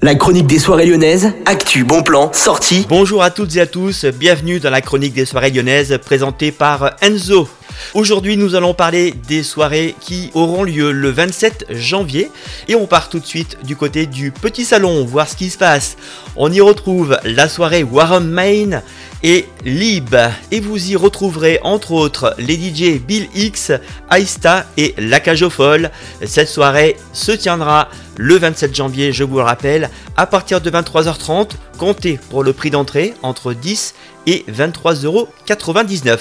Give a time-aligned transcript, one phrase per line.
[0.00, 2.86] La chronique des soirées lyonnaises, actu, bon plan, sortie.
[2.88, 6.94] Bonjour à toutes et à tous, bienvenue dans la chronique des soirées lyonnaises présentée par
[7.02, 7.48] Enzo.
[7.94, 12.30] Aujourd'hui, nous allons parler des soirées qui auront lieu le 27 janvier.
[12.68, 15.58] Et on part tout de suite du côté du petit salon, voir ce qui se
[15.58, 15.96] passe.
[16.36, 18.82] On y retrouve la soirée Warren Main
[19.22, 20.14] et Lib.
[20.50, 23.72] Et vous y retrouverez entre autres les DJ Bill X,
[24.10, 25.44] Aista et La Cage
[26.24, 31.50] Cette soirée se tiendra le 27 janvier, je vous le rappelle, à partir de 23h30,
[31.78, 33.94] comptez pour le prix d'entrée entre 10
[34.28, 36.18] et 23,99€.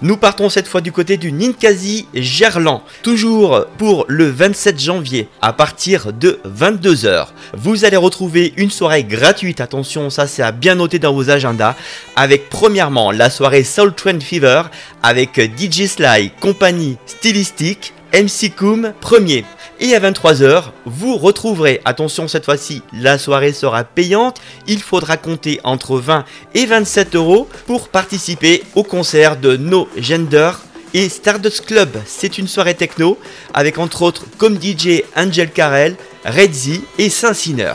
[0.00, 5.52] Nous partons cette fois du côté du Ninkasi Gerland, toujours pour le 27 janvier à
[5.52, 7.26] partir de 22h.
[7.54, 11.74] Vous allez retrouver une soirée gratuite, attention, ça c'est à bien noter dans vos agendas,
[12.14, 14.62] avec premièrement la soirée Soul Trend Fever
[15.02, 19.44] avec DJ Sly, compagnie stylistique, MC Koum premier.
[19.80, 25.60] Et à 23h, vous retrouverez, attention cette fois-ci, la soirée sera payante, il faudra compter
[25.62, 30.50] entre 20 et 27 euros pour participer au concert de No Gender
[30.94, 31.90] et Stardust Club.
[32.06, 33.18] C'est une soirée techno
[33.54, 37.74] avec entre autres comme DJ Angel Carrel, Redzi et Saint-Sinner.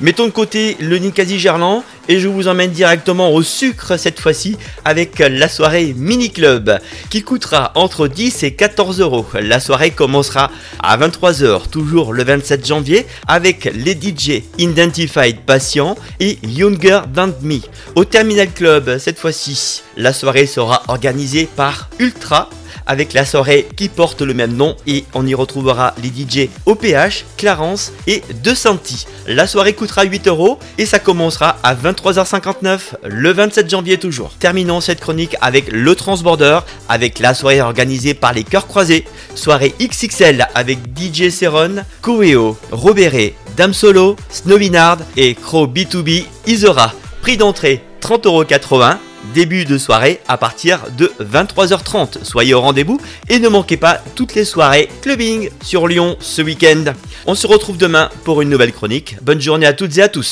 [0.00, 4.56] Mettons de côté le Ninkasi Gerland et je vous emmène directement au sucre cette fois-ci
[4.84, 6.78] avec la soirée Mini Club
[7.10, 9.26] qui coûtera entre 10 et 14 euros.
[9.40, 16.38] La soirée commencera à 23h, toujours le 27 janvier, avec les DJ Identified Patient et
[16.42, 17.60] Younger Than Me.
[17.94, 22.48] Au Terminal Club, cette fois-ci, la soirée sera organisée par Ultra
[22.86, 27.24] avec la soirée qui porte le même nom et on y retrouvera les DJ OPH,
[27.36, 29.06] Clarence et De Santi.
[29.26, 34.32] La soirée coûtera 8 euros et ça commencera à 23h59 le 27 janvier toujours.
[34.38, 39.04] Terminons cette chronique avec le Transborder avec la soirée organisée par les Cœurs Croisés.
[39.34, 46.92] Soirée XXL avec DJ Seron, Coeo, Robéré, Dame Solo, Snowinard et Crow B2B Isora.
[47.22, 48.96] Prix d'entrée 30,80€
[49.32, 52.24] début de soirée à partir de 23h30.
[52.24, 56.92] Soyez au rendez-vous et ne manquez pas toutes les soirées clubbing sur Lyon ce week-end.
[57.26, 59.16] On se retrouve demain pour une nouvelle chronique.
[59.22, 60.30] Bonne journée à toutes et à tous.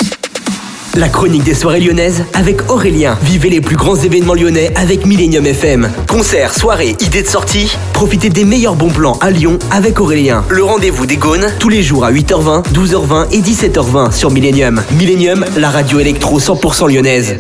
[0.94, 3.16] La chronique des soirées lyonnaises avec Aurélien.
[3.22, 5.91] Vivez les plus grands événements lyonnais avec Millennium FM.
[6.06, 7.75] Concerts, soirées, idées de sortie.
[7.94, 10.44] Profitez des meilleurs bons plans à Lyon avec Aurélien.
[10.50, 14.82] Le rendez-vous des Gaunes tous les jours à 8h20, 12h20 et 17h20 sur Millennium.
[14.98, 17.38] Millennium, la radio électro 100% lyonnaise.